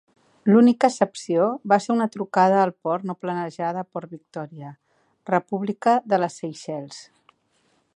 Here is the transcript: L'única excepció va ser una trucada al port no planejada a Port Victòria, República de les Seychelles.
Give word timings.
L'única 0.51 0.87
excepció 0.91 1.49
va 1.73 1.77
ser 1.87 1.91
una 1.97 2.07
trucada 2.15 2.57
al 2.63 2.73
port 2.87 3.07
no 3.11 3.17
planejada 3.27 3.85
a 3.85 3.89
Port 3.97 4.17
Victòria, 4.17 4.75
República 5.35 5.99
de 6.15 6.25
les 6.25 6.41
Seychelles. 6.45 7.05